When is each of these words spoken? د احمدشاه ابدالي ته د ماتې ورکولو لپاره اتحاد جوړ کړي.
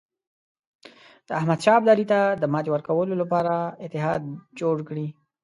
د 1.27 1.29
احمدشاه 1.39 1.77
ابدالي 1.79 2.05
ته 2.11 2.19
د 2.41 2.43
ماتې 2.53 2.69
ورکولو 2.71 3.13
لپاره 3.21 3.53
اتحاد 3.85 4.21
جوړ 4.59 4.75
کړي. 4.89 5.07